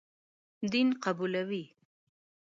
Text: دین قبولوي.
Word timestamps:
دین 0.71 0.89
قبولوي. 1.03 1.63